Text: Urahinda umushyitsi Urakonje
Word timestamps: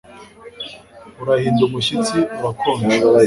Urahinda 1.21 1.61
umushyitsi 1.67 2.17
Urakonje 2.37 2.95